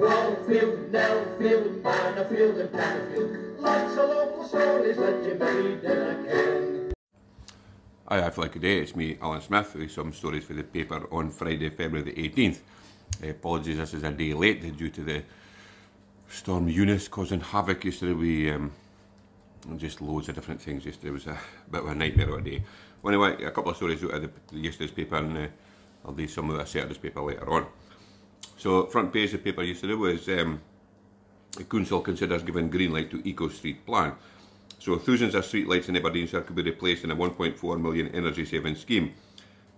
Wallfield, 0.01 0.91
Nellfield, 0.91 1.83
and. 1.83 3.61
Lots 3.61 3.97
of 3.97 4.09
local 4.09 4.45
stories 4.45 4.99
a 4.99 5.25
can. 5.25 6.93
Hi, 8.09 8.27
I 8.27 8.31
feel 8.31 8.45
like 8.45 8.57
a 8.57 8.59
day. 8.61 8.79
It's 8.79 8.95
me, 8.95 9.19
Alan 9.21 9.41
Smith, 9.41 9.75
with 9.75 9.91
some 9.91 10.13
stories 10.13 10.45
for 10.45 10.55
the 10.55 10.63
paper 10.63 11.09
on 11.11 11.31
Friday, 11.31 11.71
February 11.71 12.13
the 12.13 12.29
18th. 12.29 12.59
Uh, 13.23 13.31
apologies, 13.31 13.79
this 13.79 13.95
is 13.95 14.05
a 14.05 14.13
day 14.13 14.33
late 14.33 14.77
due 14.77 14.91
to 14.91 15.03
the 15.03 15.23
Storm 16.29 16.69
Eunice 16.69 17.09
causing 17.09 17.41
havoc 17.41 17.85
yesterday. 17.85 18.13
We 18.13 18.51
um, 18.51 18.73
just 19.77 20.01
loads 20.01 20.29
of 20.29 20.35
different 20.35 20.61
things 20.61 20.85
yesterday. 20.85 21.09
It 21.09 21.13
was 21.13 21.27
a 21.27 21.39
bit 21.71 21.83
of 21.83 21.89
a 21.89 21.95
nightmare 21.95 22.31
of 22.31 22.39
a 22.39 22.43
day. 22.43 22.63
Well, 23.03 23.15
anyway, 23.15 23.45
a 23.45 23.51
couple 23.51 23.71
of 23.71 23.77
stories 23.77 24.03
out 24.05 24.13
of 24.13 24.31
the 24.53 24.59
yesterday's 24.59 24.93
paper, 24.93 25.17
and 25.17 25.37
uh, 25.37 25.47
I'll 26.05 26.13
do 26.13 26.27
some 26.29 26.51
of 26.51 26.57
the 26.57 26.65
Saturday's 26.65 26.99
paper 26.99 27.21
later 27.21 27.51
on. 27.53 27.67
So, 28.57 28.87
front 28.87 29.13
page 29.13 29.35
of 29.35 29.43
the 29.43 29.51
paper 29.51 29.63
yesterday 29.63 29.95
was 29.95 30.29
um, 30.29 30.61
the 31.57 31.65
Council 31.65 32.01
considers 32.01 32.43
giving 32.43 32.71
green 32.71 32.93
light 32.93 33.11
to 33.11 33.29
Eco 33.29 33.49
Street 33.49 33.85
plan. 33.85 34.15
So, 34.79 34.99
thousands 34.99 35.35
of 35.35 35.45
street 35.45 35.69
lights 35.69 35.89
in 35.89 35.97
Aberdeenshire 35.97 36.43
could 36.43 36.57
be 36.57 36.63
replaced 36.63 37.05
in 37.05 37.11
a 37.11 37.17
1.4 37.17 37.81
million 37.81 38.09
energy 38.15 38.45
saving 38.45 38.77
scheme. 38.77 39.15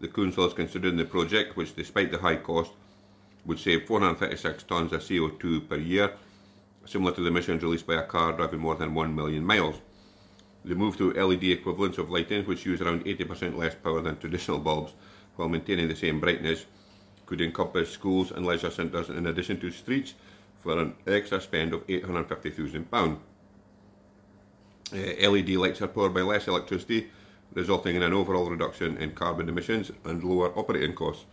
The 0.00 0.08
Council 0.08 0.46
is 0.46 0.54
considering 0.54 0.96
the 0.96 1.04
project, 1.04 1.56
which, 1.56 1.74
despite 1.74 2.12
the 2.12 2.18
high 2.18 2.36
cost, 2.36 2.72
would 3.46 3.58
save 3.58 3.86
436 3.86 4.64
tonnes 4.64 4.92
of 4.92 5.00
CO2 5.00 5.68
per 5.68 5.76
year 5.76 6.12
similar 6.88 7.12
to 7.12 7.20
the 7.20 7.28
emissions 7.28 7.62
released 7.62 7.86
by 7.86 7.94
a 7.94 8.02
car 8.02 8.32
driving 8.32 8.60
more 8.60 8.74
than 8.74 8.94
1 8.94 9.14
million 9.14 9.44
miles. 9.44 9.76
The 10.64 10.74
move 10.74 10.96
to 10.98 11.12
LED 11.12 11.44
equivalents 11.44 11.98
of 11.98 12.10
lighting, 12.10 12.44
which 12.44 12.66
use 12.66 12.80
around 12.80 13.04
80% 13.04 13.56
less 13.56 13.74
power 13.74 14.00
than 14.00 14.16
traditional 14.16 14.58
bulbs 14.58 14.92
while 15.36 15.48
maintaining 15.48 15.88
the 15.88 15.96
same 15.96 16.18
brightness, 16.18 16.66
could 17.26 17.40
encompass 17.40 17.90
schools 17.90 18.30
and 18.30 18.44
leisure 18.44 18.70
centres 18.70 19.08
in 19.08 19.26
addition 19.26 19.60
to 19.60 19.70
streets 19.70 20.14
for 20.60 20.78
an 20.78 20.94
extra 21.06 21.40
spend 21.40 21.74
of 21.74 21.86
£850,000. 21.86 23.18
Uh, 24.90 25.30
LED 25.30 25.50
lights 25.50 25.82
are 25.82 25.88
powered 25.88 26.14
by 26.14 26.22
less 26.22 26.48
electricity, 26.48 27.10
resulting 27.52 27.96
in 27.96 28.02
an 28.02 28.14
overall 28.14 28.50
reduction 28.50 28.96
in 28.96 29.12
carbon 29.12 29.48
emissions 29.48 29.92
and 30.04 30.24
lower 30.24 30.58
operating 30.58 30.94
costs. 30.94 31.26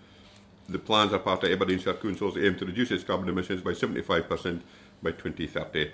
The 0.67 0.79
plans 0.79 1.13
are 1.13 1.19
part 1.19 1.43
of 1.43 1.51
Aberdeenshire 1.51 1.93
Council's 1.93 2.37
aim 2.37 2.55
to 2.55 2.65
reduce 2.65 2.91
its 2.91 3.03
carbon 3.03 3.29
emissions 3.29 3.61
by 3.61 3.71
75% 3.71 4.61
by 5.05 5.11
2030. 5.11 5.91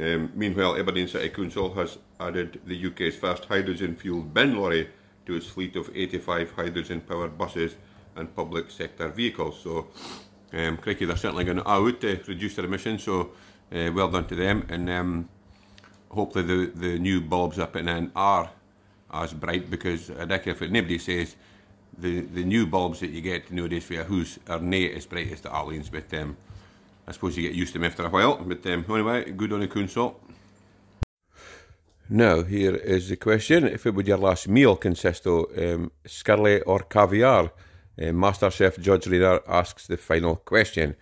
Um, 0.00 0.32
meanwhile, 0.34 0.76
Aberdeen 0.76 1.06
City 1.06 1.28
Council 1.28 1.74
has 1.74 1.98
added 2.18 2.60
the 2.66 2.86
UK's 2.86 3.16
first 3.16 3.44
hydrogen-fuelled 3.44 4.32
bin 4.32 4.56
lorry 4.56 4.88
to 5.26 5.34
its 5.34 5.46
fleet 5.46 5.76
of 5.76 5.90
85 5.94 6.52
hydrogen-powered 6.52 7.36
buses 7.36 7.76
and 8.16 8.34
public 8.34 8.70
sector 8.70 9.08
vehicles. 9.08 9.60
So, 9.62 9.88
um, 10.52 10.78
crikey, 10.78 11.04
they're 11.04 11.16
certainly 11.16 11.44
going 11.44 11.62
out 11.64 12.00
to 12.00 12.20
reduce 12.26 12.56
their 12.56 12.64
emissions, 12.64 13.04
so 13.04 13.30
uh, 13.72 13.90
well 13.94 14.08
done 14.08 14.26
to 14.26 14.34
them. 14.34 14.66
And 14.68 14.88
um, 14.88 15.28
hopefully 16.10 16.44
the, 16.44 16.72
the 16.74 16.98
new 16.98 17.20
bulbs 17.20 17.58
up 17.58 17.76
in 17.76 18.10
are 18.16 18.50
as 19.12 19.32
bright 19.32 19.70
because 19.70 20.10
I 20.10 20.24
reckon 20.24 20.52
if 20.52 20.60
nobody 20.60 20.98
says 20.98 21.36
the, 21.96 22.20
the 22.20 22.44
new 22.44 22.66
bulbs 22.66 23.00
that 23.00 23.10
you 23.10 23.20
get 23.20 23.50
nowadays 23.50 23.84
for 23.84 23.94
your 23.94 24.04
house 24.04 24.38
are 24.48 24.60
not 24.60 24.90
as 24.92 25.06
bright 25.06 25.32
as 25.32 25.40
the 25.40 25.50
Arlene's, 25.50 25.88
but 25.88 26.12
um, 26.14 26.36
I 27.08 27.12
suppose 27.12 27.38
you 27.38 27.42
get 27.48 27.56
used 27.56 27.72
to 27.72 27.78
them 27.78 27.86
after 27.86 28.04
a 28.04 28.10
while, 28.10 28.36
but 28.36 28.66
um, 28.66 28.84
anyway, 28.90 29.30
good 29.30 29.50
on 29.54 29.60
the 29.60 29.68
council. 29.68 30.20
Now, 32.10 32.42
here 32.42 32.74
is 32.74 33.08
the 33.08 33.16
question. 33.16 33.66
If 33.66 33.86
it 33.86 33.94
would 33.94 34.06
your 34.06 34.18
last 34.18 34.46
meal 34.46 34.76
consist 34.76 35.26
of 35.26 35.46
um, 35.56 35.90
skirlie 36.06 36.62
or 36.66 36.80
caviar? 36.80 37.50
Uh, 38.00 38.12
Master 38.12 38.50
Chef 38.50 38.78
Judge 38.78 39.06
Rayner 39.06 39.40
asks 39.48 39.86
the 39.86 39.96
final 39.96 40.36
question. 40.36 40.96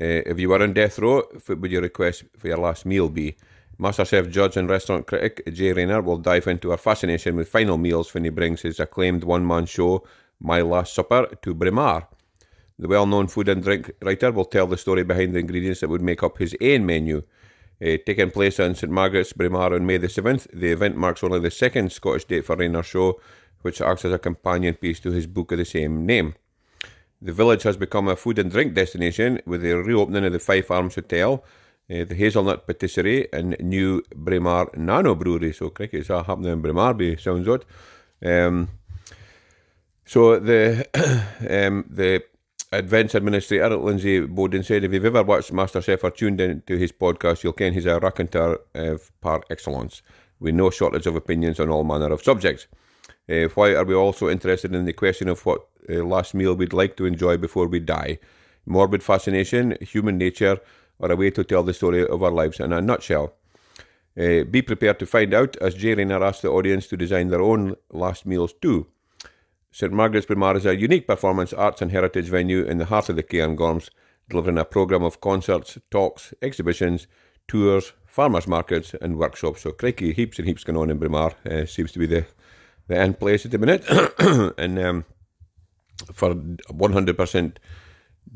Uh, 0.00 0.22
if 0.30 0.38
you 0.38 0.48
were 0.48 0.62
on 0.62 0.74
death 0.74 1.00
row, 1.00 1.22
what 1.46 1.58
would 1.58 1.72
your 1.72 1.82
request 1.82 2.22
for 2.36 2.46
your 2.46 2.58
last 2.58 2.86
meal 2.86 3.08
be? 3.08 3.36
Master 3.78 4.04
Chef 4.04 4.28
Judge 4.28 4.56
and 4.56 4.70
restaurant 4.70 5.08
critic 5.08 5.42
Jay 5.52 5.72
Rayner 5.72 6.02
will 6.02 6.18
dive 6.18 6.46
into 6.46 6.70
our 6.70 6.78
fascination 6.78 7.34
with 7.34 7.48
final 7.48 7.78
meals 7.78 8.14
when 8.14 8.22
he 8.22 8.30
brings 8.30 8.62
his 8.62 8.78
acclaimed 8.78 9.24
one-man 9.24 9.66
show, 9.66 10.04
My 10.40 10.60
Last 10.60 10.94
Supper, 10.94 11.26
to 11.42 11.52
Braemar. 11.52 12.06
The 12.78 12.88
well 12.88 13.06
known 13.06 13.26
food 13.26 13.48
and 13.48 13.62
drink 13.62 13.92
writer 14.02 14.30
will 14.30 14.44
tell 14.44 14.66
the 14.66 14.76
story 14.76 15.02
behind 15.02 15.34
the 15.34 15.40
ingredients 15.40 15.80
that 15.80 15.88
would 15.88 16.02
make 16.02 16.22
up 16.22 16.38
his 16.38 16.56
own 16.60 16.86
menu. 16.86 17.22
Uh, 17.80 17.96
taking 18.06 18.30
place 18.30 18.58
in 18.58 18.74
St 18.74 18.92
Margaret's, 18.92 19.32
Braemar 19.32 19.72
on 19.74 19.86
May 19.86 19.98
the 19.98 20.08
7th, 20.08 20.48
the 20.52 20.72
event 20.72 20.96
marks 20.96 21.22
only 21.22 21.38
the 21.38 21.50
second 21.50 21.92
Scottish 21.92 22.24
date 22.24 22.44
for 22.44 22.56
Rayner's 22.56 22.86
show, 22.86 23.20
which 23.62 23.80
acts 23.80 24.04
as 24.04 24.12
a 24.12 24.18
companion 24.18 24.74
piece 24.74 24.98
to 25.00 25.10
his 25.10 25.26
book 25.26 25.52
of 25.52 25.58
the 25.58 25.64
same 25.64 26.04
name. 26.04 26.34
The 27.22 27.32
village 27.32 27.64
has 27.64 27.76
become 27.76 28.08
a 28.08 28.16
food 28.16 28.38
and 28.38 28.50
drink 28.50 28.74
destination 28.74 29.40
with 29.46 29.62
the 29.62 29.72
reopening 29.74 30.24
of 30.24 30.32
the 30.32 30.38
Fife 30.38 30.70
Arms 30.70 30.96
Hotel, 30.96 31.44
uh, 31.90 32.04
the 32.04 32.14
Hazelnut 32.14 32.66
Patisserie, 32.66 33.32
and 33.32 33.56
new 33.60 34.02
Braemar 34.14 34.70
Nano 34.76 35.14
Brewery. 35.14 35.52
So, 35.52 35.70
cricket, 35.70 36.00
is 36.00 36.08
that 36.08 36.26
happening 36.26 36.52
in 36.52 36.60
Braemar? 36.60 36.94
Be 36.94 37.16
sounds 37.16 37.48
odd. 37.48 37.64
Um, 38.24 38.68
so 40.04 40.38
the 40.38 40.88
um, 41.66 41.84
the 41.90 42.24
Advance 42.70 43.14
Administrator 43.14 43.76
Lindsay 43.76 44.20
Bowden 44.20 44.62
said, 44.62 44.84
if 44.84 44.92
you've 44.92 45.06
ever 45.06 45.22
watched 45.22 45.52
MasterChef 45.52 46.04
or 46.04 46.10
tuned 46.10 46.38
in 46.38 46.60
to 46.66 46.76
his 46.76 46.92
podcast, 46.92 47.42
you'll 47.42 47.54
ken 47.54 47.72
he's 47.72 47.86
a 47.86 47.98
raconteur 47.98 48.58
uh, 48.74 48.98
par 49.22 49.42
excellence, 49.48 50.02
with 50.38 50.54
no 50.54 50.68
shortage 50.68 51.06
of 51.06 51.16
opinions 51.16 51.58
on 51.58 51.70
all 51.70 51.82
manner 51.82 52.12
of 52.12 52.22
subjects. 52.22 52.66
Uh, 53.26 53.48
why 53.54 53.74
are 53.74 53.84
we 53.84 53.94
also 53.94 54.28
interested 54.28 54.74
in 54.74 54.84
the 54.84 54.92
question 54.92 55.28
of 55.28 55.46
what 55.46 55.66
uh, 55.88 56.04
last 56.04 56.34
meal 56.34 56.54
we'd 56.54 56.74
like 56.74 56.94
to 56.98 57.06
enjoy 57.06 57.38
before 57.38 57.66
we 57.68 57.80
die? 57.80 58.18
Morbid 58.66 59.02
fascination, 59.02 59.78
human 59.80 60.18
nature, 60.18 60.60
or 60.98 61.10
a 61.10 61.16
way 61.16 61.30
to 61.30 61.44
tell 61.44 61.62
the 61.62 61.72
story 61.72 62.06
of 62.06 62.22
our 62.22 62.30
lives 62.30 62.60
in 62.60 62.74
a 62.74 62.82
nutshell? 62.82 63.32
Uh, 64.18 64.44
be 64.44 64.60
prepared 64.60 64.98
to 64.98 65.06
find 65.06 65.32
out 65.32 65.56
as 65.56 65.74
Jay 65.74 65.94
Rayner 65.94 66.22
asked 66.22 66.42
the 66.42 66.50
audience 66.50 66.86
to 66.88 66.98
design 66.98 67.28
their 67.28 67.40
own 67.40 67.76
last 67.90 68.26
meals 68.26 68.52
too. 68.52 68.86
St 69.78 69.92
Margaret's 69.92 70.26
Braemar 70.26 70.56
is 70.56 70.66
a 70.66 70.76
unique 70.76 71.06
performance 71.06 71.52
arts 71.52 71.80
and 71.80 71.92
heritage 71.92 72.28
venue 72.28 72.64
in 72.64 72.78
the 72.78 72.86
heart 72.86 73.08
of 73.08 73.14
the 73.14 73.22
Cairngorms, 73.22 73.90
delivering 74.28 74.58
a 74.58 74.64
programme 74.64 75.04
of 75.04 75.20
concerts, 75.20 75.78
talks, 75.88 76.34
exhibitions, 76.42 77.06
tours, 77.46 77.92
farmers 78.04 78.48
markets 78.48 78.96
and 79.00 79.16
workshops. 79.16 79.60
So 79.62 79.70
crikey, 79.70 80.12
heaps 80.12 80.40
and 80.40 80.48
heaps 80.48 80.64
going 80.64 80.76
on 80.76 80.90
in 80.90 80.98
Braemar. 80.98 81.34
Uh, 81.48 81.64
seems 81.64 81.92
to 81.92 82.00
be 82.00 82.06
the, 82.06 82.26
the 82.88 82.98
end 82.98 83.20
place 83.20 83.44
at 83.44 83.52
the 83.52 83.58
minute. 83.58 83.84
and 84.58 84.80
um, 84.80 85.04
for 86.12 86.34
100% 86.34 87.56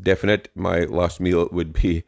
definite, 0.01 0.49
my 0.55 0.85
last 0.85 1.19
meal 1.19 1.49
would 1.51 1.73
be 1.73 2.05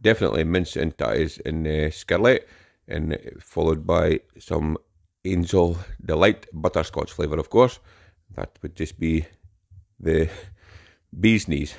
definitely 0.00 0.42
mince 0.42 0.74
and 0.74 0.98
ties 0.98 1.38
in 1.38 1.68
uh, 1.68 1.88
Skirlie 1.92 2.40
and 2.88 3.16
followed 3.38 3.86
by 3.86 4.18
some 4.40 4.76
Angel 5.24 5.78
Delight 6.04 6.48
butterscotch 6.52 7.12
flavour, 7.12 7.38
of 7.38 7.48
course. 7.48 7.78
That 8.34 8.58
would 8.62 8.74
just 8.76 8.98
be 8.98 9.26
the 10.00 10.28
bee's 11.18 11.48
knees. 11.48 11.74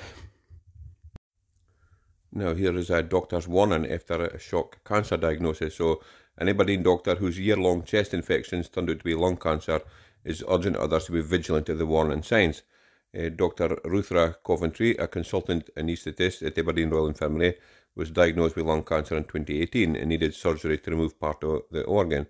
Now, 2.32 2.54
here 2.54 2.76
is 2.76 2.90
a 2.90 3.04
doctor's 3.04 3.48
warning 3.48 3.92
after 3.92 4.26
a 4.26 4.40
shock 4.40 4.84
cancer 4.84 5.18
diagnosis. 5.18 5.76
So, 5.76 6.02
anybody 6.40 6.74
in 6.74 6.84
doctor 6.84 7.16
whose 7.16 7.40
year 7.40 7.56
long 7.56 7.84
chest 7.84 8.14
infections 8.14 8.70
turned 8.70 8.90
out 8.90 9.00
to 9.00 9.04
be 9.04 9.14
lung 9.14 9.38
cancer 9.38 9.82
is 10.24 10.44
urging 10.50 10.76
others 10.76 11.06
to 11.06 11.12
be 11.12 11.22
vigilant 11.22 11.70
of 11.70 11.78
the 11.78 11.86
warning 11.86 12.24
signs. 12.24 12.64
Uh, 13.16 13.30
Dr. 13.30 13.70
Ruthra 13.86 14.36
Coventry, 14.44 14.96
a 14.98 15.08
consultant 15.08 15.70
anaesthetist 15.76 16.46
at 16.46 16.58
Aberdeen 16.58 16.90
Royal 16.90 17.08
Infirmary, 17.08 17.56
was 17.96 18.10
diagnosed 18.10 18.56
with 18.56 18.66
lung 18.66 18.84
cancer 18.84 19.16
in 19.16 19.24
2018 19.24 19.96
and 19.96 20.10
needed 20.10 20.34
surgery 20.34 20.80
to 20.80 20.92
remove 20.92 21.20
part 21.20 21.44
of 21.44 21.62
the 21.70 21.84
organ. 21.84 22.26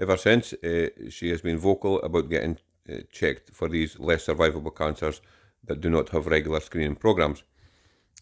Ever 0.00 0.16
since, 0.16 0.52
uh, 0.54 0.88
she 1.08 1.30
has 1.30 1.40
been 1.40 1.58
vocal 1.58 2.02
about 2.02 2.28
getting 2.28 2.58
uh, 2.90 2.98
checked 3.10 3.50
for 3.54 3.68
these 3.68 3.98
less 3.98 4.26
survivable 4.26 4.74
cancers 4.74 5.20
that 5.66 5.80
do 5.80 5.90
not 5.90 6.10
have 6.10 6.26
regular 6.26 6.60
screening 6.60 6.96
programs. 6.96 7.42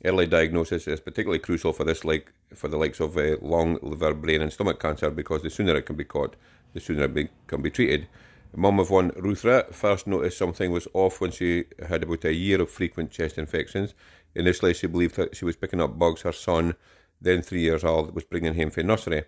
Early 0.04 0.26
diagnosis 0.26 0.88
is 0.88 1.00
particularly 1.00 1.38
crucial 1.38 1.72
for 1.72 1.84
this, 1.84 2.04
like 2.04 2.32
for 2.54 2.68
the 2.68 2.76
likes 2.76 3.00
of 3.00 3.16
uh, 3.16 3.36
lung, 3.40 3.78
liver, 3.82 4.14
brain, 4.14 4.42
and 4.42 4.52
stomach 4.52 4.80
cancer, 4.80 5.10
because 5.10 5.42
the 5.42 5.50
sooner 5.50 5.76
it 5.76 5.86
can 5.86 5.96
be 5.96 6.04
caught, 6.04 6.36
the 6.72 6.80
sooner 6.80 7.04
it 7.04 7.14
be, 7.14 7.28
can 7.46 7.62
be 7.62 7.70
treated. 7.70 8.08
Mum 8.54 8.80
of 8.80 8.90
one, 8.90 9.10
Ruthra, 9.12 9.72
first 9.72 10.06
noticed 10.06 10.36
something 10.36 10.70
was 10.70 10.86
off 10.92 11.20
when 11.20 11.30
she 11.30 11.64
had 11.88 12.02
about 12.02 12.24
a 12.24 12.34
year 12.34 12.60
of 12.60 12.70
frequent 12.70 13.10
chest 13.10 13.38
infections. 13.38 13.94
Initially, 14.34 14.74
she 14.74 14.86
believed 14.86 15.16
that 15.16 15.36
she 15.36 15.44
was 15.44 15.56
picking 15.56 15.80
up 15.80 15.98
bugs 15.98 16.22
her 16.22 16.32
son, 16.32 16.74
then 17.20 17.40
three 17.40 17.60
years 17.60 17.84
old, 17.84 18.14
was 18.14 18.24
bringing 18.24 18.54
him 18.54 18.70
from 18.70 18.88
nursery. 18.88 19.24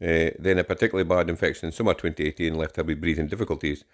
Uh, 0.00 0.30
then 0.38 0.58
a 0.58 0.64
particularly 0.64 1.08
bad 1.08 1.28
infection 1.28 1.66
in 1.66 1.72
summer 1.72 1.92
2018 1.92 2.54
left 2.54 2.76
her 2.76 2.84
with 2.84 3.00
breathing 3.00 3.26
difficulties. 3.26 3.84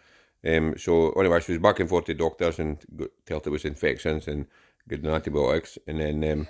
Um, 0.46 0.74
so 0.76 1.12
anyway, 1.12 1.40
she 1.40 1.52
was 1.52 1.60
back 1.60 1.80
and 1.80 1.88
forth 1.88 2.04
to 2.06 2.14
doctors 2.14 2.58
and 2.58 2.78
got 2.96 3.10
told 3.26 3.46
it 3.46 3.50
was 3.50 3.64
infections 3.64 4.28
and 4.28 4.46
got 4.88 5.04
antibiotics. 5.04 5.78
And 5.86 6.00
then 6.00 6.24
um, 6.24 6.48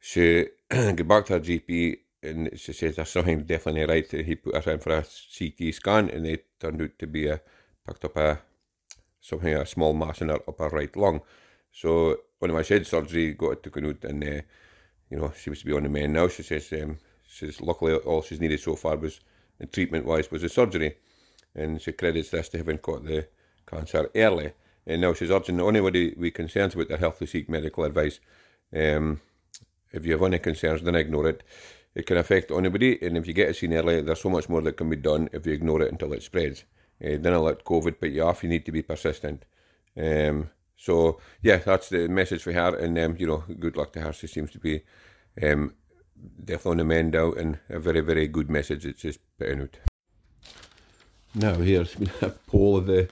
she 0.00 0.46
got 0.70 1.08
back 1.08 1.26
to 1.26 1.34
her 1.34 1.40
GP 1.40 1.98
and 2.22 2.50
she 2.56 2.72
says 2.72 2.96
there's 2.96 3.10
something 3.10 3.44
definitely 3.44 3.84
right. 3.84 4.10
He 4.10 4.34
put 4.34 4.64
her 4.64 4.72
in 4.72 4.78
for 4.80 4.90
a 4.90 5.02
CT 5.04 5.74
scan 5.74 6.10
and 6.10 6.26
it 6.26 6.46
turned 6.58 6.82
out 6.82 6.98
to 6.98 7.06
be 7.06 7.28
a 7.28 7.40
picked 7.86 8.04
up 8.04 8.16
a 8.16 8.40
something 9.20 9.54
a 9.54 9.66
small 9.66 9.92
mass 9.92 10.20
in 10.20 10.28
her 10.28 10.40
upper 10.48 10.68
right 10.68 10.94
lung. 10.96 11.20
So 11.72 12.18
when 12.38 12.52
my 12.52 12.62
shed 12.62 12.86
surgery, 12.86 13.34
got 13.34 13.52
it 13.52 13.62
taken 13.62 13.86
out, 13.86 14.04
and 14.04 14.22
uh, 14.24 14.42
you 15.10 15.18
know 15.18 15.32
she 15.38 15.50
was 15.50 15.60
to 15.60 15.66
be 15.66 15.72
on 15.72 15.84
the 15.84 15.88
mend 15.88 16.12
now. 16.12 16.28
She 16.28 16.42
says 16.42 16.72
um, 16.80 16.98
says 17.26 17.60
luckily 17.60 17.94
all 17.94 18.22
she's 18.22 18.40
needed 18.40 18.60
so 18.60 18.76
far 18.76 18.96
was 18.96 19.20
treatment 19.72 20.04
wise 20.04 20.30
was 20.30 20.42
the 20.42 20.48
surgery, 20.48 20.96
and 21.56 21.80
she 21.80 21.92
credits 21.92 22.30
this 22.30 22.48
to 22.50 22.58
having 22.58 22.78
caught 22.78 23.04
the 23.04 23.26
cancer 23.66 24.08
early. 24.14 24.52
And 24.86 25.00
now 25.00 25.14
she's 25.14 25.30
urging 25.30 25.60
anybody 25.60 26.14
we 26.16 26.30
concerns 26.30 26.74
about 26.74 26.88
their 26.88 26.98
health 26.98 27.18
to 27.18 27.26
seek 27.26 27.48
medical 27.48 27.84
advice. 27.84 28.20
Um, 28.74 29.20
if 29.92 30.06
you 30.06 30.12
have 30.12 30.22
any 30.22 30.38
concerns, 30.38 30.82
then 30.82 30.94
ignore 30.94 31.28
it. 31.28 31.42
It 31.94 32.06
can 32.06 32.18
affect 32.18 32.50
anybody, 32.50 32.98
and 33.02 33.16
if 33.16 33.26
you 33.26 33.32
get 33.32 33.48
it 33.48 33.56
seen 33.56 33.72
early, 33.72 34.02
there's 34.02 34.20
so 34.20 34.28
much 34.28 34.50
more 34.50 34.60
that 34.60 34.76
can 34.76 34.90
be 34.90 34.96
done 34.96 35.30
if 35.32 35.46
you 35.46 35.54
ignore 35.54 35.80
it 35.80 35.90
until 35.90 36.12
it 36.12 36.22
spreads. 36.22 36.64
Uh, 37.02 37.16
then 37.18 37.32
I'll 37.32 37.42
let 37.42 37.64
COVID 37.64 37.98
put 37.98 38.10
you 38.10 38.22
off. 38.22 38.42
You 38.42 38.50
need 38.50 38.66
to 38.66 38.72
be 38.72 38.82
persistent. 38.82 39.46
Um, 39.96 40.50
so 40.76 41.18
yeah, 41.42 41.56
that's 41.56 41.88
the 41.88 42.06
message 42.08 42.42
for 42.42 42.52
her, 42.52 42.76
and 42.76 42.98
um, 42.98 43.16
you 43.18 43.26
know, 43.26 43.44
good 43.58 43.78
luck 43.78 43.94
to 43.94 44.00
her. 44.02 44.12
She 44.12 44.26
seems 44.26 44.50
to 44.50 44.58
be 44.58 44.82
um, 45.42 45.72
definitely 46.44 46.72
on 46.72 46.76
the 46.76 46.84
mend 46.84 47.16
out, 47.16 47.38
and 47.38 47.58
a 47.70 47.78
very, 47.78 48.00
very 48.00 48.28
good 48.28 48.50
message. 48.50 48.84
It's 48.84 49.00
just 49.00 49.20
putting 49.38 49.62
out. 49.62 49.78
Now 51.36 51.54
here's 51.56 51.94
a 52.22 52.30
poll 52.30 52.78
of 52.78 52.86
the 52.86 53.08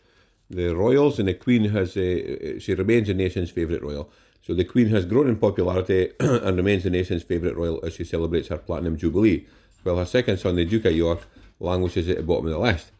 the 0.48 0.74
royals, 0.74 1.18
and 1.18 1.28
the 1.28 1.34
Queen 1.34 1.64
has 1.70 1.96
uh, 1.96 2.58
she 2.58 2.74
remains 2.74 3.08
the 3.08 3.14
nation's 3.14 3.50
favourite 3.50 3.82
royal. 3.82 4.10
So 4.42 4.54
the 4.54 4.64
Queen 4.64 4.88
has 4.88 5.04
grown 5.04 5.28
in 5.28 5.36
popularity 5.36 6.12
and 6.20 6.56
remains 6.56 6.84
the 6.84 6.90
nation's 6.90 7.22
favourite 7.22 7.56
royal 7.56 7.84
as 7.84 7.94
she 7.94 8.04
celebrates 8.04 8.48
her 8.48 8.58
platinum 8.58 8.96
jubilee, 8.96 9.46
while 9.82 9.98
her 9.98 10.06
second 10.06 10.38
son, 10.38 10.56
the 10.56 10.64
Duke 10.64 10.86
of 10.86 10.94
York, 10.94 11.20
languishes 11.60 12.08
at 12.08 12.16
the 12.16 12.22
bottom 12.22 12.46
of 12.46 12.52
the 12.52 12.58
list. 12.58 12.92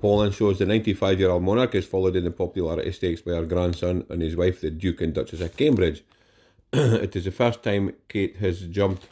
Polling 0.00 0.32
shows 0.32 0.58
the 0.58 0.66
95 0.66 1.20
year 1.20 1.30
old 1.30 1.42
monarch 1.42 1.74
is 1.74 1.86
followed 1.86 2.16
in 2.16 2.24
the 2.24 2.30
popularity 2.30 2.92
stakes 2.92 3.20
by 3.20 3.32
her 3.32 3.44
grandson 3.44 4.06
and 4.08 4.22
his 4.22 4.34
wife, 4.34 4.62
the 4.62 4.70
Duke 4.70 5.02
and 5.02 5.12
Duchess 5.12 5.42
of 5.42 5.54
Cambridge. 5.56 6.02
it 6.72 7.14
is 7.14 7.26
the 7.26 7.30
first 7.30 7.62
time 7.62 7.92
Kate 8.08 8.36
has 8.36 8.60
jumped 8.60 9.06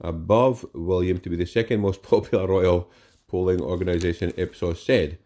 above 0.00 0.64
William 0.74 1.18
to 1.18 1.30
be 1.30 1.36
the 1.36 1.46
second 1.46 1.80
most 1.80 2.02
popular 2.14 2.46
royal 2.46 2.88
polling 3.32 3.62
organisation, 3.62 4.32
Ipsos 4.36 4.84
said. 4.84 5.18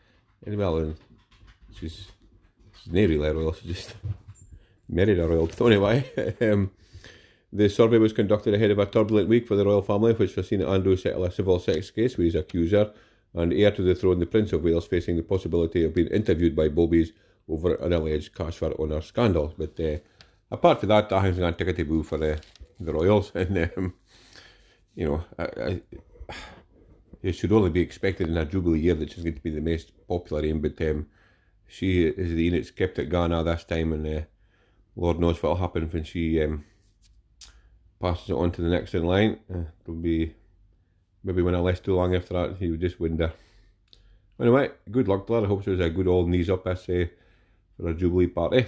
And 0.46 0.56
well, 0.56 0.94
she's, 1.78 2.06
she's 2.78 2.92
not 2.92 3.00
really 3.00 3.18
royal, 3.18 3.52
she 3.52 3.66
just 3.74 3.94
married 4.88 5.18
a 5.18 5.28
royal. 5.28 5.48
But 5.48 5.66
anyway, 5.72 6.36
um, 6.40 6.70
the 7.52 7.68
survey 7.68 7.98
was 7.98 8.12
conducted 8.12 8.54
ahead 8.54 8.70
of 8.70 8.78
a 8.78 8.86
turbulent 8.86 9.28
week 9.28 9.48
for 9.48 9.56
the 9.56 9.64
royal 9.64 9.82
family, 9.82 10.12
which 10.12 10.36
has 10.36 10.48
seen 10.48 10.62
Andrew 10.62 10.96
settle 10.96 11.24
a 11.24 11.32
civil 11.32 11.58
sex 11.58 11.90
case 11.90 12.16
with 12.16 12.26
his 12.26 12.34
accuser 12.36 12.92
and 13.34 13.52
heir 13.52 13.72
to 13.72 13.82
the 13.82 13.94
throne, 13.94 14.20
the 14.20 14.26
Prince 14.26 14.52
of 14.52 14.62
Wales, 14.62 14.86
facing 14.86 15.16
the 15.16 15.22
possibility 15.22 15.84
of 15.84 15.92
being 15.92 16.08
interviewed 16.08 16.54
by 16.54 16.68
Bobbies 16.68 17.12
over 17.48 17.74
an 17.74 17.92
alleged 17.92 18.34
cash 18.34 18.54
for 18.54 18.80
owner 18.80 19.02
scandal. 19.02 19.52
But 19.58 19.78
uh, 19.80 19.98
apart 20.50 20.80
from 20.80 20.90
that, 20.90 21.12
I 21.12 21.22
think 21.22 21.38
it's 21.38 21.58
going 21.58 21.74
to 21.74 21.84
boo 21.84 22.02
for 22.04 22.18
the, 22.18 22.40
the 22.78 22.92
Royals. 22.92 23.32
And, 23.34 23.70
um, 23.76 23.94
you 24.94 25.06
know, 25.06 25.24
I, 25.38 25.44
I, 25.44 25.82
it 27.26 27.34
should 27.34 27.50
only 27.50 27.70
be 27.70 27.80
expected 27.80 28.28
in 28.28 28.36
a 28.36 28.44
Jubilee 28.44 28.78
year 28.78 28.94
that 28.94 29.10
she's 29.10 29.24
going 29.24 29.34
to 29.34 29.42
be 29.42 29.50
the 29.50 29.60
most 29.60 29.90
popular 30.06 30.44
aim, 30.44 30.60
but 30.60 30.80
um, 30.82 31.06
she 31.66 32.06
is 32.06 32.32
the 32.34 32.44
unit 32.44 32.76
kept 32.76 33.00
at 33.00 33.10
Ghana 33.10 33.42
this 33.42 33.64
time, 33.64 33.92
and 33.92 34.06
uh, 34.06 34.20
Lord 34.94 35.18
knows 35.18 35.42
what 35.42 35.48
will 35.50 35.56
happen 35.56 35.88
when 35.88 36.04
she 36.04 36.40
um, 36.40 36.64
passes 38.00 38.30
it 38.30 38.34
on 38.34 38.52
to 38.52 38.62
the 38.62 38.68
next 38.68 38.94
in 38.94 39.04
line. 39.04 39.40
Uh, 39.52 39.64
it'll 39.82 39.94
be 39.94 40.34
maybe 41.24 41.42
when 41.42 41.56
I 41.56 41.58
last 41.58 41.82
too 41.82 41.96
long 41.96 42.14
after 42.14 42.34
that, 42.34 42.58
he 42.58 42.70
would 42.70 42.80
just 42.80 43.00
wonder. 43.00 43.32
Anyway, 44.40 44.70
good 44.88 45.08
luck, 45.08 45.26
to 45.26 45.32
lad. 45.32 45.44
I 45.44 45.48
hope 45.48 45.64
there's 45.64 45.80
a 45.80 45.90
good 45.90 46.06
old 46.06 46.28
knees 46.28 46.48
up, 46.48 46.64
I 46.64 46.74
say, 46.74 47.10
for 47.76 47.88
a 47.88 47.94
Jubilee 47.94 48.28
party. 48.28 48.66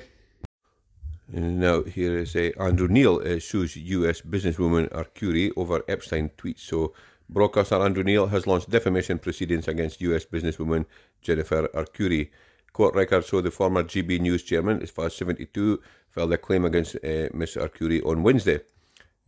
And 1.32 1.60
now 1.60 1.82
here 1.82 2.18
is 2.18 2.34
uh, 2.34 2.50
Andrew 2.58 2.88
Neil 2.88 3.20
uh, 3.24 3.38
sues 3.38 3.76
US 3.76 4.22
businesswoman 4.22 4.90
Arcuri 4.90 5.52
over 5.56 5.82
Epstein 5.86 6.30
tweets. 6.30 6.60
So 6.60 6.94
broadcaster 7.28 7.76
Andrew 7.76 8.02
Neil 8.02 8.28
has 8.28 8.46
launched 8.46 8.70
defamation 8.70 9.18
proceedings 9.18 9.68
against 9.68 10.00
US 10.00 10.24
businesswoman 10.24 10.86
Jennifer 11.20 11.68
Arcuri. 11.68 12.30
Court 12.72 12.94
records 12.94 13.26
show 13.26 13.40
the 13.40 13.50
former 13.50 13.82
GB 13.82 14.20
News 14.20 14.42
chairman, 14.42 14.82
as 14.82 14.90
far 14.90 15.06
as 15.06 15.16
72, 15.16 15.80
filed 16.10 16.32
a 16.32 16.38
claim 16.38 16.64
against 16.64 16.96
uh, 16.96 17.28
Ms 17.34 17.56
Arcuri 17.56 18.04
on 18.04 18.22
Wednesday. 18.22 18.60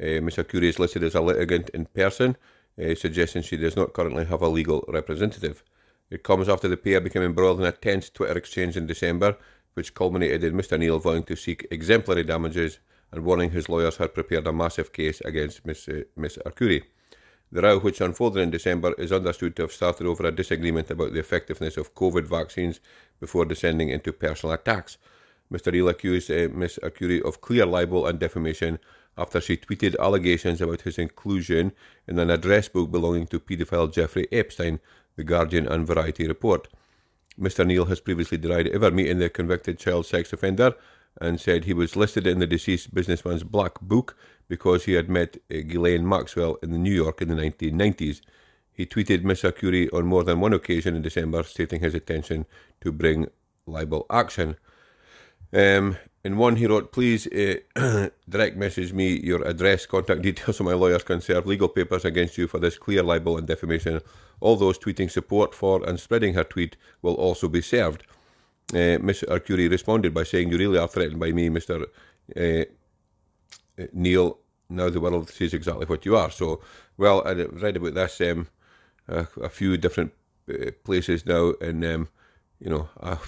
Uh, 0.01 0.21
Ms 0.23 0.37
Arcuri 0.37 0.65
is 0.65 0.79
listed 0.79 1.03
as 1.03 1.15
a 1.15 1.21
litigant 1.21 1.69
in 1.71 1.87
person, 1.87 2.37
uh, 2.83 2.95
suggesting 2.95 3.43
she 3.43 3.57
does 3.57 3.77
not 3.77 3.93
currently 3.93 4.25
have 4.25 4.43
a 4.43 4.49
legal 4.49 4.85
representative. 4.89 5.63
It 6.11 6.23
comes 6.23 6.49
after 6.49 6.69
the 6.69 6.77
pair 6.77 7.01
became 7.01 7.23
embroiled 7.23 7.61
in 7.61 7.67
a 7.67 7.73
tense 7.73 8.09
Twitter 8.09 8.37
exchange 8.37 8.77
in 8.77 8.87
December, 8.87 9.37
which 9.75 9.95
culminated 9.95 10.43
in 10.43 10.55
Mr 10.55 10.79
Neil 10.79 10.99
vowing 10.99 11.23
to 11.25 11.37
seek 11.37 11.67
exemplary 11.71 12.25
damages 12.25 12.79
and 13.13 13.25
warning 13.25 13.51
his 13.51 13.69
lawyers 13.69 13.97
had 13.97 14.15
prepared 14.15 14.47
a 14.47 14.53
massive 14.53 14.93
case 14.93 15.21
against 15.23 15.67
Ms. 15.67 15.89
uh, 15.89 16.01
Miss 16.17 16.37
Arcuri. 16.39 16.83
The 17.53 17.63
row, 17.63 17.81
which 17.81 18.01
unfolded 18.01 18.43
in 18.43 18.51
December, 18.51 18.93
is 18.93 19.11
understood 19.11 19.57
to 19.57 19.63
have 19.63 19.73
started 19.73 20.07
over 20.07 20.25
a 20.25 20.31
disagreement 20.31 20.91
about 20.91 21.13
the 21.13 21.19
effectiveness 21.19 21.77
of 21.77 21.95
COVID 21.95 22.25
vaccines 22.25 22.79
before 23.19 23.45
descending 23.45 23.89
into 23.89 24.13
personal 24.13 24.55
attacks. 24.55 24.99
Mr. 25.53 25.73
Neil 25.73 25.89
accused 25.89 26.31
uh, 26.31 26.49
Miss 26.53 26.79
Arcuri 26.81 27.21
of 27.23 27.41
clear 27.41 27.67
libel 27.67 28.07
and 28.07 28.21
defamation 28.21 28.79
after 29.19 29.41
she 29.41 29.57
tweeted 29.57 29.99
allegations 29.99 30.61
about 30.61 30.83
his 30.83 30.97
inclusion 30.97 31.73
in 32.07 32.21
an 32.21 32.31
address 32.31 32.69
book 32.69 32.91
belonging 32.91 33.27
to 33.27 33.41
paedophile 33.41 33.93
Jeffrey 33.93 34.29
Epstein, 34.31 34.79
The 35.17 35.25
Guardian 35.25 35.67
and 35.67 35.85
Variety 35.87 36.29
report. 36.29 36.69
Mr. 37.39 37.67
Neil 37.67 37.87
has 37.87 38.01
previously 38.01 38.39
denied 38.39 38.69
ever 38.69 38.93
meeting 38.93 39.19
the 39.19 39.29
convicted 39.29 39.79
child 39.79 40.07
sex 40.07 40.33
offender 40.33 40.75
and 41.21 41.41
said 41.41 41.65
he 41.65 41.75
was 41.75 41.97
listed 41.97 42.27
in 42.27 42.39
the 42.39 42.47
deceased 42.47 42.95
businessman's 42.95 43.45
black 43.45 43.81
book 43.81 44.17
because 44.49 44.85
he 44.85 44.95
had 44.95 45.09
met 45.09 45.37
uh, 45.51 45.59
Ghislaine 45.67 46.09
Maxwell 46.09 46.57
in 46.63 46.83
New 46.83 46.93
York 46.93 47.21
in 47.23 47.29
the 47.29 47.35
1990s. 47.35 48.21
He 48.73 48.87
tweeted 48.87 49.25
Miss 49.25 49.43
Arcuri 49.43 49.93
on 49.93 50.07
more 50.07 50.25
than 50.25 50.41
one 50.41 50.55
occasion 50.55 50.97
in 50.97 51.03
December, 51.03 51.43
stating 51.43 51.81
his 51.81 51.95
intention 51.95 52.47
to 52.81 52.91
bring 52.91 53.29
libel 53.67 54.07
action. 54.11 54.57
Um, 55.53 55.99
in 56.25 56.37
one, 56.37 56.57
he 56.57 56.67
wrote, 56.67 56.93
Please 56.93 57.27
uh, 57.27 58.09
direct 58.29 58.57
message 58.57 58.93
me 58.93 59.21
your 59.21 59.43
address, 59.47 59.87
contact 59.87 60.23
details 60.23 60.57
so 60.57 60.65
my 60.65 60.75
lawyers 60.75 61.03
can 61.03 61.21
serve 61.21 61.47
legal 61.47 61.69
papers 61.69 62.05
against 62.05 62.39
you 62.39 62.47
for 62.47 62.59
this 62.59 62.79
clear 62.79 63.03
libel 63.03 63.39
and 63.39 63.47
defamation. 63.47 64.01
All 64.41 64.57
those 64.57 64.79
tweeting 64.79 65.11
support 65.11 65.55
for 65.55 65.85
and 65.87 65.99
spreading 65.99 66.35
her 66.35 66.45
tweet 66.45 66.77
will 67.03 67.15
also 67.15 67.49
be 67.49 67.63
served. 67.63 68.05
Uh, 68.73 68.99
Miss 69.03 69.23
Arcuri 69.23 69.71
responded 69.71 70.15
by 70.15 70.23
saying, 70.23 70.51
You 70.51 70.59
really 70.59 70.79
are 70.79 70.89
threatened 70.89 71.21
by 71.21 71.33
me, 71.33 71.49
Mr. 71.49 71.87
Uh, 72.37 72.65
Neil. 73.93 74.39
Now 74.69 74.89
the 74.89 75.01
world 75.01 75.29
sees 75.29 75.53
exactly 75.53 75.87
what 75.87 76.07
you 76.07 76.17
are. 76.17 76.31
So, 76.31 76.61
well, 76.97 77.27
I 77.27 77.33
read 77.33 77.77
about 77.77 77.95
this 77.95 78.21
um, 78.21 78.47
a, 79.09 79.27
a, 79.43 79.49
few 79.49 79.77
different 79.77 80.13
places 80.85 81.27
now, 81.27 81.55
and, 81.61 81.85
um, 81.85 82.09
you 82.61 82.71
know, 82.71 82.89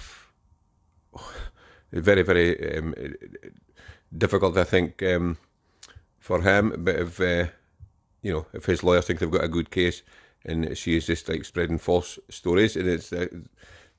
very, 1.91 2.21
very 2.21 2.77
um, 2.77 2.95
difficult, 4.17 4.57
I 4.57 4.63
think, 4.63 5.03
um, 5.03 5.37
for 6.19 6.41
him. 6.41 6.73
But 6.77 6.95
if 6.95 7.19
uh, 7.19 7.47
you 8.23 8.31
know, 8.31 8.45
if 8.53 8.65
his 8.65 8.83
lawyers 8.83 9.05
think 9.05 9.19
they've 9.19 9.29
got 9.29 9.43
a 9.43 9.49
good 9.49 9.69
case, 9.69 10.01
and 10.45 10.75
she 10.77 10.97
is 10.97 11.05
just 11.05 11.29
like 11.29 11.45
spreading 11.45 11.77
false 11.77 12.17
stories, 12.29 12.75
and 12.75 12.87
it's 12.87 13.13
uh, 13.13 13.27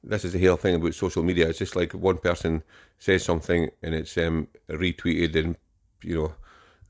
this 0.07 0.25
is 0.25 0.33
the 0.33 0.47
whole 0.47 0.57
thing 0.57 0.75
about 0.75 0.95
social 0.95 1.23
media. 1.23 1.49
It's 1.49 1.59
just 1.59 1.77
like 1.77 1.93
one 1.93 2.19
person 2.19 2.63
says 2.99 3.25
something 3.25 3.71
and 3.83 3.95
it's 3.95 4.17
um, 4.19 4.49
retweeted 4.69 5.37
and 5.37 5.57
you 6.03 6.15
know 6.15 6.35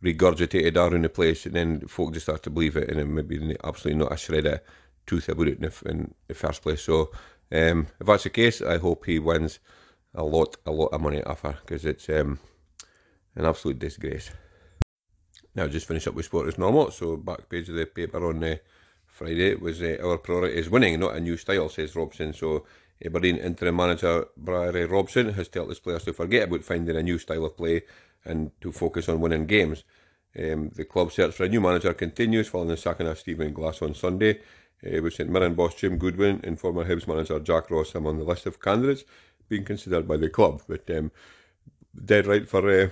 regurgitated 0.02 0.76
around 0.76 1.02
the 1.02 1.08
place, 1.08 1.46
and 1.46 1.54
then 1.54 1.80
folk 1.86 2.12
just 2.12 2.26
start 2.26 2.42
to 2.42 2.50
believe 2.50 2.76
it, 2.76 2.90
and 2.90 3.00
it 3.00 3.06
maybe 3.06 3.56
absolutely 3.64 3.98
not 3.98 4.12
a 4.12 4.16
shred 4.16 4.46
of 4.46 4.60
truth 5.06 5.28
about 5.28 5.48
it 5.48 5.58
in 5.58 5.62
the, 5.62 5.90
in 5.90 6.14
the 6.28 6.34
first 6.34 6.62
place. 6.62 6.82
So 6.82 7.10
um, 7.52 7.86
if 8.00 8.06
that's 8.06 8.24
the 8.24 8.30
case, 8.30 8.60
I 8.60 8.78
hope 8.78 9.06
he 9.06 9.18
wins 9.18 9.60
a 10.14 10.24
lot, 10.24 10.56
a 10.66 10.70
lot 10.70 10.88
of 10.88 11.00
money 11.00 11.22
off 11.22 11.42
her 11.42 11.58
because 11.60 11.84
it's 11.84 12.08
um, 12.08 12.38
an 13.34 13.44
absolute 13.44 13.78
disgrace. 13.78 14.30
Now, 15.54 15.68
just 15.68 15.86
finish 15.86 16.06
up 16.06 16.14
with 16.14 16.26
sport 16.26 16.48
as 16.48 16.58
normal. 16.58 16.90
So, 16.90 17.16
back 17.16 17.48
page 17.48 17.68
of 17.68 17.76
the 17.76 17.86
paper 17.86 18.26
on 18.28 18.42
uh, 18.42 18.56
Friday 19.06 19.54
was 19.54 19.80
uh, 19.80 19.98
our 20.02 20.18
priority 20.18 20.56
is 20.56 20.68
winning, 20.68 20.98
not 20.98 21.14
a 21.14 21.20
new 21.20 21.36
style, 21.36 21.68
says 21.68 21.94
Robson. 21.94 22.32
So, 22.32 22.66
Aberdeen 23.04 23.36
interim 23.36 23.76
manager 23.76 24.26
Barry 24.36 24.86
Robson 24.86 25.32
has 25.34 25.48
told 25.48 25.68
his 25.68 25.80
players 25.80 26.04
to 26.04 26.12
forget 26.12 26.48
about 26.48 26.64
finding 26.64 26.96
a 26.96 27.02
new 27.02 27.18
style 27.18 27.44
of 27.44 27.56
play 27.56 27.82
and 28.24 28.50
to 28.60 28.72
focus 28.72 29.08
on 29.08 29.20
winning 29.20 29.46
games. 29.46 29.84
Um, 30.38 30.70
the 30.70 30.84
club 30.84 31.12
search 31.12 31.34
for 31.34 31.44
a 31.44 31.48
new 31.48 31.60
manager 31.60 31.94
continues 31.94 32.48
following 32.48 32.70
the 32.70 32.76
sacking 32.76 33.06
of 33.06 33.18
Stephen 33.18 33.52
Glass 33.52 33.82
on 33.82 33.94
Sunday, 33.94 34.40
uh, 34.84 35.00
with 35.02 35.14
St 35.14 35.30
Mirren 35.30 35.54
boss 35.54 35.74
Jim 35.74 35.96
Goodwin 35.98 36.40
and 36.42 36.58
former 36.58 36.84
Hibs 36.84 37.06
manager 37.06 37.38
Jack 37.38 37.70
Ross 37.70 37.94
among 37.94 38.18
the 38.18 38.24
list 38.24 38.46
of 38.46 38.60
candidates 38.60 39.04
being 39.48 39.64
considered 39.64 40.08
by 40.08 40.16
the 40.16 40.28
club. 40.28 40.62
But 40.68 40.88
um, 40.90 41.12
dead 42.04 42.26
right 42.26 42.48
for 42.48 42.68
uh, 42.68 42.88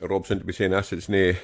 Robson 0.00 0.40
to 0.40 0.44
be 0.44 0.52
saying 0.52 0.72
this. 0.72 0.92
It's 0.92 1.08
no 1.08 1.34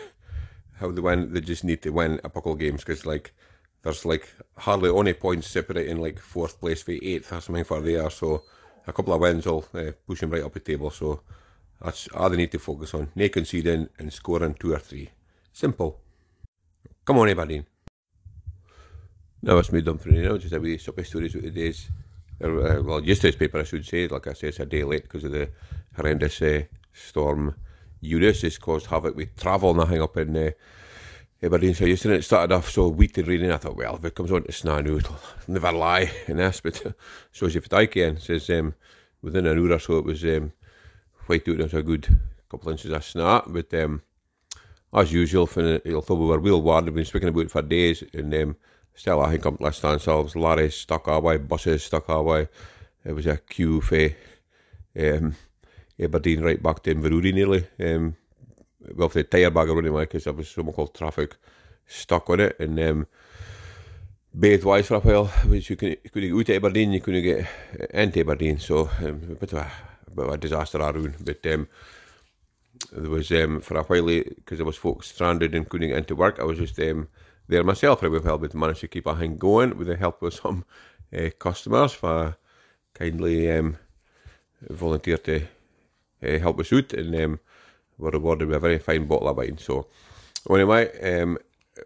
how 0.78 0.90
they 0.90 1.00
win. 1.00 1.32
They 1.32 1.40
just 1.40 1.64
need 1.64 1.82
to 1.82 1.90
win 1.90 2.20
a 2.24 2.30
couple 2.30 2.52
of 2.52 2.58
games 2.58 2.84
because 2.84 3.06
like 3.06 3.32
there's 3.82 4.04
like 4.04 4.28
hardly 4.56 4.96
any 4.96 5.14
points 5.14 5.48
separating 5.48 6.00
like 6.00 6.18
fourth 6.18 6.60
place 6.60 6.82
for 6.82 6.92
eighth 6.92 7.32
or 7.32 7.40
something 7.40 7.64
for 7.64 7.80
there. 7.80 8.10
So 8.10 8.42
a 8.86 8.92
couple 8.92 9.14
of 9.14 9.20
wins 9.20 9.46
will 9.46 9.66
uh, 9.74 9.92
push 10.06 10.22
him 10.22 10.30
right 10.30 10.42
up 10.42 10.52
the 10.52 10.60
table. 10.60 10.90
So 10.90 11.22
that's 11.80 12.08
all 12.08 12.28
they 12.28 12.36
need 12.36 12.52
to 12.52 12.58
focus 12.58 12.94
on. 12.94 13.08
No 13.14 13.28
conceding 13.28 13.88
and 13.98 14.12
scoring 14.12 14.54
two 14.54 14.74
or 14.74 14.78
three. 14.78 15.10
Simple. 15.52 15.98
Come 17.04 17.18
on, 17.18 17.28
Aberdeen. 17.28 17.66
Now 19.42 19.56
it's 19.58 19.72
me 19.72 19.80
for 19.80 20.10
you 20.10 20.22
know, 20.22 20.36
just 20.36 20.52
a 20.52 20.60
wee 20.60 20.76
supper 20.76 21.02
stories 21.02 21.34
of 21.34 21.42
the 21.42 21.50
days. 21.50 21.88
Uh, 22.42 22.82
well, 22.82 23.02
yesterday's 23.02 23.36
paper, 23.36 23.58
I 23.58 23.64
should 23.64 23.86
say. 23.86 24.06
Like 24.06 24.26
I 24.26 24.34
say, 24.34 24.48
it's 24.48 24.60
a 24.60 24.66
day 24.66 24.84
late 24.84 25.04
because 25.04 25.24
of 25.24 25.32
the 25.32 25.48
horrendous 25.96 26.42
uh, 26.42 26.62
storm. 26.92 27.54
Eunice 28.02 28.42
has 28.42 28.58
caused 28.58 28.86
havoc 28.86 29.16
with 29.16 29.36
travel 29.36 29.78
and 29.78 29.88
hang 29.88 30.02
up 30.02 30.16
in 30.18 30.36
uh, 30.36 30.50
Aberdeen. 31.42 31.74
So 31.74 31.86
yesterday 31.86 32.16
it 32.16 32.24
started 32.24 32.54
off 32.54 32.70
so 32.70 32.88
wheat 32.88 33.16
and 33.16 33.26
raining. 33.26 33.50
I 33.50 33.56
thought, 33.56 33.76
well, 33.76 33.96
if 33.96 34.04
it 34.04 34.14
comes 34.14 34.30
on 34.30 34.42
to 34.42 34.52
snow 34.52 34.80
now, 34.80 34.96
it'll 34.96 35.16
never 35.48 35.72
lie 35.72 36.10
in 36.26 36.36
this. 36.36 36.60
But 36.60 36.94
so 37.32 37.46
if 37.46 37.56
it 37.56 37.72
again, 37.72 38.18
says 38.18 38.50
um, 38.50 38.74
within 39.22 39.46
an 39.46 39.58
hour 39.58 39.72
or 39.72 39.78
so, 39.78 39.98
it 39.98 40.04
was 40.04 40.22
um, 40.24 40.52
white 41.26 41.48
out. 41.48 41.60
It 41.60 41.62
was 41.62 41.74
a 41.74 41.82
good 41.82 42.18
couple 42.50 42.70
inches 42.70 42.92
of 42.92 43.04
snow. 43.04 43.42
But 43.46 43.72
um, 43.74 44.02
as 44.92 45.12
usual, 45.12 45.46
for, 45.46 45.80
although 45.94 46.14
we 46.14 46.26
were 46.26 46.38
real 46.38 46.60
worried, 46.60 46.86
we've 46.86 46.94
been 46.94 47.04
speaking 47.04 47.28
about 47.28 47.46
it 47.46 47.50
for 47.50 47.62
days, 47.62 48.04
and 48.12 48.34
um, 48.34 48.56
still 48.94 49.22
I 49.22 49.30
think 49.30 49.44
I'm 49.46 49.56
less 49.60 49.80
than 49.80 49.92
ourselves. 49.92 50.36
Lorries 50.36 50.74
stuck 50.74 51.06
away, 51.06 51.38
buses 51.38 51.84
stuck 51.84 52.08
away. 52.08 52.48
It 53.04 53.12
was 53.12 53.26
a 53.26 53.38
queue 53.38 53.80
for 53.80 54.10
um, 54.98 55.36
Aberdeen 55.98 56.42
right 56.42 56.62
back 56.62 56.82
to 56.82 56.94
Inverurie 56.94 57.32
nearly. 57.32 57.66
Um, 57.78 58.16
well, 58.94 59.08
for 59.08 59.18
the 59.18 59.24
tyre 59.24 59.50
bag 59.50 59.68
anyway, 59.70 60.04
because 60.04 60.24
there 60.24 60.32
was 60.32 60.48
so 60.48 60.62
much 60.62 60.74
called 60.74 60.94
traffic 60.94 61.36
stuck 61.86 62.28
on 62.30 62.40
it. 62.40 62.58
And 62.58 62.78
um, 62.80 63.06
both 64.32 64.64
wise 64.64 64.86
for 64.86 64.96
a 64.96 65.00
while, 65.00 65.26
which 65.46 65.70
you, 65.70 65.76
can, 65.76 65.90
you 65.90 66.10
couldn't 66.10 66.38
out 66.38 66.46
to 66.46 66.56
Aberdeen, 66.56 66.92
you 66.92 67.00
couldn't 67.00 67.22
get 67.22 67.48
into 67.90 68.20
Aberdeen. 68.20 68.58
So 68.58 68.90
um, 69.00 69.20
a 69.30 69.34
bit 69.34 69.52
of 69.52 69.58
a, 69.58 69.70
a, 70.06 70.10
bit 70.10 70.26
of 70.26 70.34
a 70.34 70.38
disaster 70.38 70.78
around. 70.78 71.16
But 71.20 71.44
um, 71.46 71.68
there 72.92 73.10
was, 73.10 73.30
um, 73.32 73.60
for 73.60 73.76
a 73.76 73.82
while, 73.82 74.22
because 74.36 74.58
there 74.58 74.66
was 74.66 74.76
folks 74.76 75.08
stranded 75.08 75.54
and 75.54 75.68
couldn't 75.68 75.88
get 75.88 75.98
into 75.98 76.16
work, 76.16 76.38
I 76.38 76.44
was 76.44 76.58
just 76.58 76.78
um, 76.80 77.08
there 77.48 77.64
myself 77.64 78.02
right 78.02 78.10
with 78.10 78.24
help, 78.24 78.42
but 78.42 78.54
managed 78.54 78.80
to 78.80 78.88
keep 78.88 79.06
a 79.06 79.16
thing 79.16 79.36
going 79.36 79.76
with 79.76 79.88
the 79.88 79.96
help 79.96 80.22
of 80.22 80.34
some 80.34 80.64
uh, 81.16 81.30
customers 81.38 81.92
for 81.92 82.36
kindly 82.94 83.50
um, 83.50 83.76
volunteered 84.68 85.24
to 85.24 85.42
uh, 86.22 86.38
help 86.38 86.60
us 86.60 86.72
out 86.72 86.92
and 86.92 87.14
um, 87.16 87.40
were 88.00 88.10
rewarded 88.10 88.48
with 88.48 88.56
a 88.56 88.60
very 88.60 88.78
fine 88.78 89.06
bottle 89.06 89.28
of 89.28 89.36
wine. 89.36 89.58
So, 89.58 89.86
anyway, 90.48 90.90
um, 91.12 91.38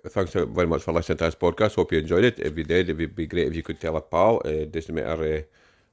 thanks 0.09 0.33
very 0.33 0.67
much 0.67 0.83
for 0.83 0.93
listening 0.93 1.19
to 1.19 1.25
this 1.25 1.35
podcast. 1.35 1.75
Hope 1.75 1.93
you 1.93 1.99
enjoyed 1.99 2.25
it. 2.25 2.39
If 2.39 2.57
you 2.57 2.65
did, 2.65 2.89
it 2.91 2.97
would 2.97 3.17
be 3.17 3.27
great 3.27 3.49
if 3.49 3.57
you 3.57 3.63
could 3.63 3.81
tell 3.81 3.97
a 3.97 4.01
pal. 4.01 4.41
Uh, 4.45 4.65
doesn't 4.65 4.95
matter 4.95 5.37
uh, 5.39 5.43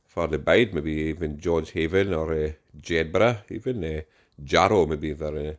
for 0.06 0.28
the 0.28 0.40
bide, 0.40 0.74
maybe 0.74 0.92
even 0.92 1.40
George 1.40 1.72
Haven 1.72 2.14
or 2.14 2.34
uh, 2.34 2.52
Jedburgh, 2.80 3.40
even 3.50 3.84
uh, 3.84 4.02
Jarrow, 4.44 4.86
maybe 4.86 5.12
if 5.12 5.20
they're 5.20 5.52
uh, 5.52 5.54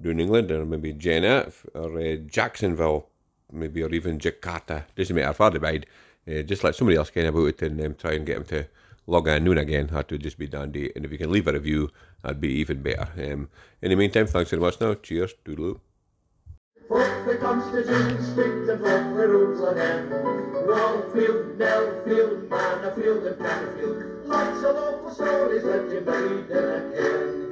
doing 0.00 0.20
England, 0.20 0.50
or 0.50 0.64
maybe 0.64 0.92
Jenna 0.92 1.50
or 1.74 1.98
uh, 2.00 2.16
Jacksonville, 2.26 3.08
maybe, 3.52 3.82
or 3.82 3.90
even 3.90 4.18
Jakarta. 4.18 4.84
Doesn't 4.94 5.16
matter 5.16 5.32
for 5.32 5.50
the 5.50 5.60
bide. 5.60 5.86
Uh, 6.28 6.42
just 6.42 6.64
let 6.64 6.74
somebody 6.74 6.96
else 6.96 7.10
kind 7.10 7.26
about 7.28 7.46
it 7.46 7.62
and 7.62 7.80
um, 7.84 7.94
try 7.94 8.12
and 8.12 8.26
get 8.26 8.34
them 8.34 8.44
to 8.44 8.66
log 9.06 9.28
in 9.28 9.44
noon 9.44 9.58
again. 9.58 9.88
That 9.88 10.10
would 10.10 10.22
just 10.22 10.38
be 10.38 10.46
dandy. 10.46 10.92
And 10.94 11.04
if 11.04 11.12
you 11.12 11.18
can 11.18 11.30
leave 11.30 11.46
a 11.46 11.52
review, 11.52 11.90
that'd 12.22 12.40
be 12.40 12.52
even 12.54 12.82
better. 12.82 13.08
Um, 13.16 13.48
in 13.82 13.90
the 13.90 13.96
meantime, 13.96 14.26
thanks 14.26 14.50
very 14.50 14.60
much 14.60 14.80
now. 14.80 14.94
Cheers. 14.94 15.34
Doodaloo. 15.44 15.80
The 16.88 17.36
Constitution, 17.40 18.22
speak 18.22 18.66
the 18.66 18.76
rules 18.76 19.60
Manorfield 22.48 23.26
and. 23.40 24.28
Lots 24.28 24.62
of 24.64 24.74
local 24.76 25.10
stories 25.14 25.64
made 25.64 27.45